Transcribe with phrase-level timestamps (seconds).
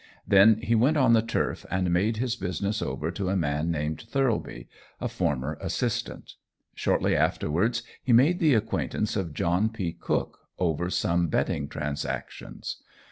[0.27, 4.01] Then he went on the turf, and made his business over to a man named
[4.01, 4.67] Thirlby,
[4.99, 6.33] a former assistant.
[6.73, 9.93] Shortly afterwards, he made the acquaintance of John P.
[9.93, 12.77] Cook over some betting transactions.